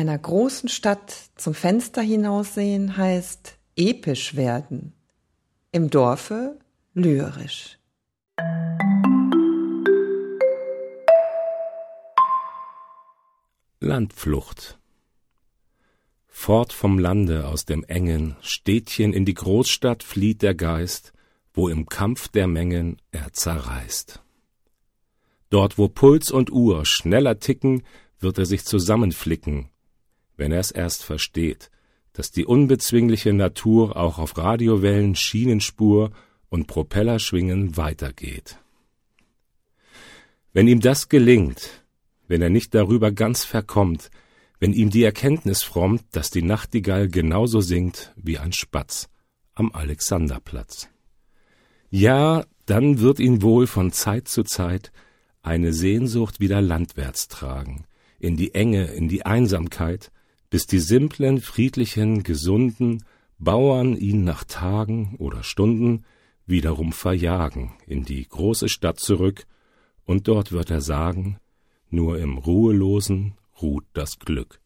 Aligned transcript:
einer 0.00 0.16
großen 0.16 0.70
Stadt 0.70 1.14
zum 1.36 1.52
Fenster 1.52 2.00
hinaussehen 2.00 2.96
heißt 2.96 3.58
episch 3.76 4.34
werden, 4.34 4.94
im 5.72 5.90
Dorfe 5.90 6.58
lyrisch. 6.94 7.78
Landflucht 13.80 14.78
Fort 16.28 16.72
vom 16.72 16.98
Lande 16.98 17.46
aus 17.46 17.66
dem 17.66 17.84
engen 17.84 18.36
Städtchen 18.40 19.12
in 19.12 19.26
die 19.26 19.34
Großstadt 19.34 20.02
flieht 20.02 20.40
der 20.40 20.54
Geist, 20.54 21.12
wo 21.52 21.68
im 21.68 21.84
Kampf 21.84 22.28
der 22.28 22.46
Mengen 22.46 22.96
er 23.12 23.34
zerreißt. 23.34 24.22
Dort, 25.50 25.76
wo 25.76 25.88
Puls 25.88 26.30
und 26.30 26.50
Uhr 26.50 26.86
schneller 26.86 27.38
ticken, 27.38 27.82
wird 28.18 28.38
er 28.38 28.46
sich 28.46 28.64
zusammenflicken, 28.64 29.68
wenn 30.40 30.52
er 30.52 30.60
es 30.60 30.70
erst 30.70 31.04
versteht, 31.04 31.70
dass 32.14 32.32
die 32.32 32.46
unbezwingliche 32.46 33.32
Natur 33.32 33.96
auch 33.96 34.18
auf 34.18 34.36
Radiowellen, 34.36 35.14
Schienenspur 35.14 36.10
und 36.48 36.66
Propellerschwingen 36.66 37.76
weitergeht. 37.76 38.58
Wenn 40.52 40.66
ihm 40.66 40.80
das 40.80 41.08
gelingt, 41.08 41.84
wenn 42.26 42.42
er 42.42 42.50
nicht 42.50 42.74
darüber 42.74 43.12
ganz 43.12 43.44
verkommt, 43.44 44.10
wenn 44.58 44.72
ihm 44.72 44.90
die 44.90 45.04
Erkenntnis 45.04 45.62
frommt, 45.62 46.04
dass 46.12 46.30
die 46.30 46.42
Nachtigall 46.42 47.08
genauso 47.08 47.60
singt 47.60 48.12
wie 48.16 48.38
ein 48.38 48.52
Spatz 48.52 49.08
am 49.54 49.72
Alexanderplatz. 49.72 50.88
Ja, 51.90 52.46
dann 52.64 53.00
wird 53.00 53.20
ihn 53.20 53.42
wohl 53.42 53.66
von 53.66 53.92
Zeit 53.92 54.26
zu 54.26 54.42
Zeit 54.42 54.90
eine 55.42 55.72
Sehnsucht 55.72 56.40
wieder 56.40 56.62
landwärts 56.62 57.28
tragen, 57.28 57.84
in 58.18 58.36
die 58.36 58.54
Enge, 58.54 58.86
in 58.86 59.08
die 59.08 59.26
Einsamkeit, 59.26 60.10
bis 60.50 60.66
die 60.66 60.80
simplen, 60.80 61.40
friedlichen, 61.40 62.22
gesunden 62.22 63.04
Bauern 63.38 63.96
ihn 63.96 64.24
nach 64.24 64.44
Tagen 64.44 65.16
oder 65.18 65.42
Stunden 65.42 66.04
wiederum 66.44 66.92
verjagen 66.92 67.72
in 67.86 68.04
die 68.04 68.28
große 68.28 68.68
Stadt 68.68 69.00
zurück, 69.00 69.46
und 70.04 70.26
dort 70.26 70.50
wird 70.50 70.70
er 70.70 70.80
sagen, 70.80 71.38
nur 71.88 72.18
im 72.18 72.36
Ruhelosen 72.36 73.34
ruht 73.62 73.84
das 73.92 74.18
Glück. 74.18 74.60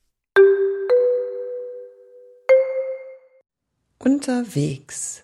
Unterwegs. 3.98 5.22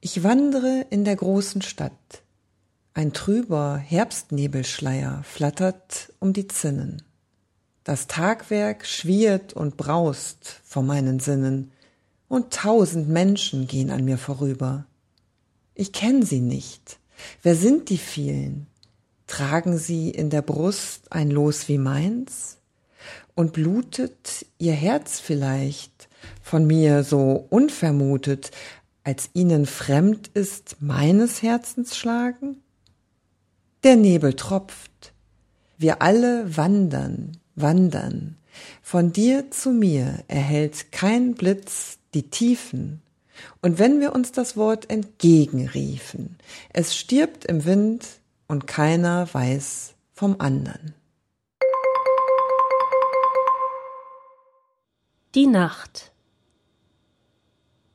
Ich 0.00 0.22
wandere 0.22 0.86
in 0.90 1.04
der 1.04 1.16
großen 1.16 1.62
Stadt. 1.62 2.22
Ein 2.94 3.12
trüber 3.12 3.76
Herbstnebelschleier 3.76 5.22
flattert 5.24 6.12
um 6.18 6.32
die 6.32 6.48
Zinnen. 6.48 7.02
Das 7.86 8.08
Tagwerk 8.08 8.84
schwirrt 8.84 9.52
und 9.52 9.76
braust 9.76 10.60
vor 10.64 10.82
meinen 10.82 11.20
Sinnen, 11.20 11.70
und 12.26 12.52
tausend 12.52 13.08
Menschen 13.08 13.68
gehen 13.68 13.92
an 13.92 14.04
mir 14.04 14.18
vorüber. 14.18 14.86
Ich 15.72 15.92
kenn 15.92 16.24
sie 16.24 16.40
nicht. 16.40 16.98
Wer 17.44 17.54
sind 17.54 17.88
die 17.88 17.98
vielen? 17.98 18.66
Tragen 19.28 19.78
sie 19.78 20.10
in 20.10 20.30
der 20.30 20.42
Brust 20.42 21.12
ein 21.12 21.30
Los 21.30 21.68
wie 21.68 21.78
meins? 21.78 22.58
Und 23.36 23.52
blutet 23.52 24.46
ihr 24.58 24.72
Herz 24.72 25.20
vielleicht 25.20 26.08
von 26.42 26.66
mir 26.66 27.04
so 27.04 27.46
unvermutet, 27.50 28.50
als 29.04 29.30
ihnen 29.32 29.64
fremd 29.64 30.26
ist 30.34 30.78
meines 30.80 31.40
Herzens 31.40 31.96
Schlagen? 31.96 32.64
Der 33.84 33.94
Nebel 33.94 34.34
tropft, 34.34 35.12
wir 35.78 36.02
alle 36.02 36.56
wandern, 36.56 37.38
wandern, 37.56 38.36
von 38.82 39.12
dir 39.12 39.50
zu 39.50 39.70
mir 39.70 40.22
erhält 40.28 40.92
kein 40.92 41.34
Blitz 41.34 41.98
die 42.14 42.30
Tiefen, 42.30 43.02
und 43.60 43.78
wenn 43.78 44.00
wir 44.00 44.14
uns 44.14 44.32
das 44.32 44.56
Wort 44.56 44.88
entgegenriefen, 44.88 46.38
es 46.72 46.96
stirbt 46.96 47.44
im 47.44 47.64
Wind 47.64 48.06
und 48.48 48.66
keiner 48.66 49.28
weiß 49.32 49.94
vom 50.14 50.36
andern. 50.38 50.94
Die 55.34 55.46
Nacht. 55.46 56.12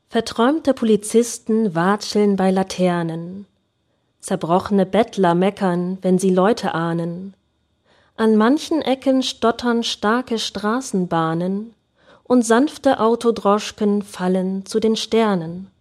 Verträumte 0.10 0.74
Polizisten 0.74 1.74
watscheln 1.74 2.36
bei 2.36 2.52
Laternen, 2.52 3.48
zerbrochene 4.20 4.86
Bettler 4.86 5.34
meckern, 5.34 5.98
wenn 6.02 6.20
sie 6.20 6.30
Leute 6.30 6.76
ahnen, 6.76 7.34
an 8.22 8.36
manchen 8.36 8.84
Ecken 8.84 9.24
stottern 9.24 9.82
starke 9.82 10.38
Straßenbahnen, 10.38 11.74
und 12.24 12.46
sanfte 12.46 13.00
Autodroschken 13.00 14.04
fallen 14.04 14.64
zu 14.68 14.80
den 14.80 14.96
Sternen. 14.96 15.72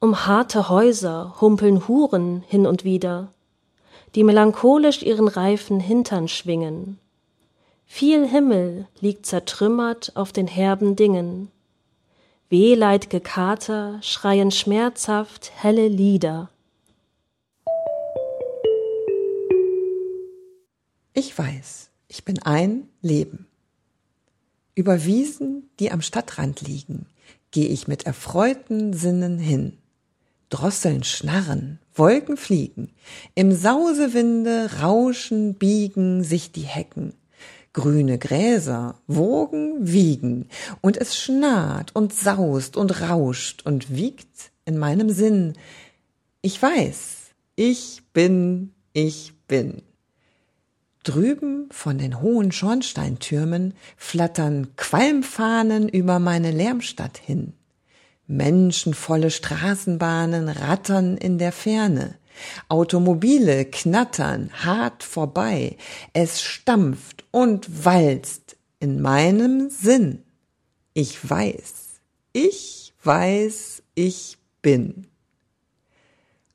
Um 0.00 0.26
harte 0.26 0.68
Häuser 0.68 1.36
humpeln 1.40 1.88
Huren 1.88 2.44
hin 2.46 2.66
und 2.66 2.84
wieder, 2.84 3.28
die 4.14 4.22
melancholisch 4.22 5.02
ihren 5.02 5.26
reifen 5.26 5.80
Hintern 5.80 6.28
schwingen. 6.28 6.98
Viel 7.86 8.28
Himmel 8.28 8.86
liegt 9.00 9.24
zertrümmert 9.24 10.12
auf 10.16 10.30
den 10.30 10.46
herben 10.46 10.94
Dingen. 10.94 11.50
Wehleidge 12.50 13.20
Kater 13.20 13.96
schreien 14.02 14.50
schmerzhaft 14.50 15.52
helle 15.56 15.88
Lieder. 15.88 16.50
Ich 21.16 21.38
weiß, 21.38 21.90
ich 22.08 22.24
bin 22.24 22.42
ein 22.42 22.88
Leben. 23.00 23.46
Über 24.74 25.04
Wiesen, 25.04 25.70
die 25.78 25.92
am 25.92 26.02
Stadtrand 26.02 26.62
liegen, 26.62 27.06
geh 27.52 27.68
ich 27.68 27.86
mit 27.86 28.04
erfreuten 28.04 28.92
Sinnen 28.92 29.38
hin. 29.38 29.78
Drosseln 30.50 31.04
schnarren, 31.04 31.78
Wolken 31.94 32.36
fliegen, 32.36 32.90
im 33.36 33.52
Sausewinde 33.52 34.80
rauschen, 34.82 35.54
biegen 35.54 36.24
sich 36.24 36.50
die 36.50 36.62
Hecken. 36.62 37.14
Grüne 37.72 38.18
Gräser 38.18 38.98
wogen, 39.06 39.76
wiegen, 39.86 40.48
und 40.80 40.96
es 40.96 41.16
schnarrt 41.16 41.94
und 41.94 42.12
saust 42.12 42.76
und 42.76 43.00
rauscht 43.00 43.62
und 43.64 43.94
wiegt 43.94 44.50
in 44.64 44.78
meinem 44.78 45.10
Sinn. 45.10 45.52
Ich 46.42 46.60
weiß, 46.60 47.30
ich 47.54 48.02
bin, 48.12 48.72
ich 48.92 49.32
bin. 49.46 49.82
Drüben 51.04 51.68
von 51.70 51.98
den 51.98 52.22
hohen 52.22 52.50
Schornsteintürmen 52.50 53.74
flattern 53.96 54.74
Qualmfahnen 54.76 55.88
über 55.88 56.18
meine 56.18 56.50
Lärmstadt 56.50 57.18
hin. 57.18 57.52
Menschenvolle 58.26 59.30
Straßenbahnen 59.30 60.48
rattern 60.48 61.18
in 61.18 61.36
der 61.36 61.52
Ferne. 61.52 62.16
Automobile 62.68 63.66
knattern 63.66 64.50
hart 64.64 65.02
vorbei. 65.02 65.76
Es 66.14 66.40
stampft 66.40 67.24
und 67.30 67.84
walzt 67.84 68.56
in 68.80 69.02
meinem 69.02 69.68
Sinn. 69.68 70.22
Ich 70.94 71.28
weiß, 71.28 72.00
ich 72.32 72.94
weiß, 73.02 73.82
ich 73.94 74.38
bin. 74.62 75.06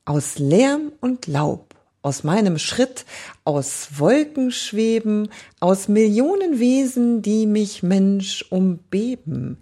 Aus 0.06 0.40
Lärm 0.40 0.92
und 1.02 1.28
Laub 1.28 1.76
aus 2.02 2.24
meinem 2.24 2.58
Schritt, 2.58 3.06
aus 3.44 3.90
Wolken 3.98 4.52
schweben, 4.52 5.30
aus 5.60 5.88
Millionen 5.88 6.60
Wesen, 6.60 7.22
die 7.22 7.46
mich 7.46 7.84
Mensch 7.84 8.46
umbeben, 8.50 9.58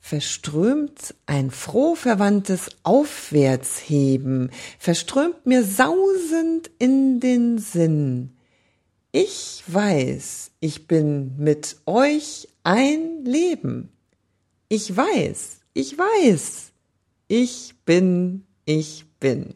verströmt 0.00 1.14
ein 1.26 1.50
froh 1.50 1.94
verwandtes 1.94 2.70
Aufwärtsheben, 2.82 4.50
verströmt 4.78 5.46
mir 5.46 5.64
sausend 5.64 6.70
in 6.78 7.20
den 7.20 7.58
Sinn. 7.58 8.36
Ich 9.12 9.62
weiß, 9.66 10.50
ich 10.60 10.86
bin 10.86 11.36
mit 11.38 11.76
euch 11.86 12.48
ein 12.64 13.24
Leben. 13.24 13.88
Ich 14.68 14.94
weiß, 14.94 15.60
ich 15.74 15.96
weiß, 15.96 16.72
ich 17.28 17.74
bin, 17.84 18.44
ich 18.64 19.06
bin. 19.20 19.54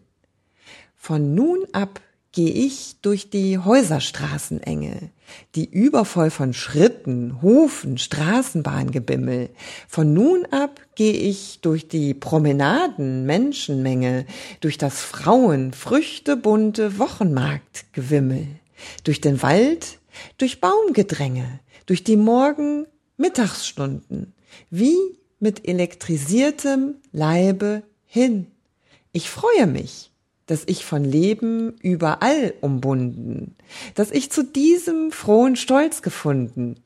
Von 0.97 1.35
nun 1.35 1.67
ab 1.73 2.01
geh 2.33 2.49
ich 2.49 3.01
durch 3.03 3.31
die 3.31 3.59
Häuserstraßenenge, 3.59 5.11
die 5.55 5.69
übervoll 5.69 6.31
von 6.31 6.53
Schritten, 6.53 7.43
Hufen, 7.43 7.99
Straßenbahngebimmel. 7.99 9.51
Von 9.89 10.15
nun 10.15 10.47
ab 10.47 10.81
geh 10.95 11.11
ich 11.11 11.61
durch 11.61 11.89
die 11.89 12.15
Promenaden, 12.15 13.27
Menschenmenge, 13.27 14.27
durch 14.61 14.79
das 14.79 15.01
Frauen, 15.01 15.73
Früchtebunte 15.73 16.99
Wochenmarktgewimmel, 16.99 18.47
durch 19.05 19.21
den 19.21 19.43
Wald, 19.43 19.99
durch 20.39 20.61
Baumgedränge, 20.61 21.61
durch 21.87 22.05
die 22.05 22.17
Morgen, 22.17 22.87
Mittagsstunden, 23.17 24.35
wie 24.71 24.97
mit 25.41 25.67
elektrisiertem 25.67 26.97
Leibe 27.13 27.83
hin. 28.07 28.47
Ich 29.13 29.29
freue 29.31 29.67
mich 29.67 30.10
dass 30.51 30.65
ich 30.67 30.85
von 30.85 31.05
Leben 31.05 31.77
überall 31.81 32.55
umbunden, 32.61 33.55
dass 33.95 34.11
ich 34.11 34.33
zu 34.33 34.43
diesem 34.43 35.13
frohen 35.13 35.55
Stolz 35.55 36.03
gefunden. 36.03 36.81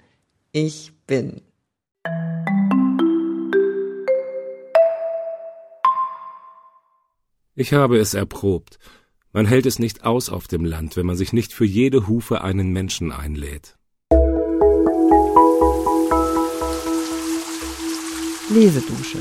ich 0.52 0.92
bin. 1.06 1.40
Ich 7.54 7.72
habe 7.72 7.98
es 7.98 8.12
erprobt. 8.12 8.78
Man 9.32 9.46
hält 9.46 9.64
es 9.64 9.78
nicht 9.78 10.04
aus 10.04 10.28
auf 10.28 10.46
dem 10.46 10.66
Land, 10.66 10.98
wenn 10.98 11.06
man 11.06 11.16
sich 11.16 11.32
nicht 11.32 11.54
für 11.54 11.64
jede 11.64 12.06
Hufe 12.06 12.42
einen 12.42 12.70
Menschen 12.70 13.12
einlädt. 13.12 13.78
Lesedusche. 18.50 19.20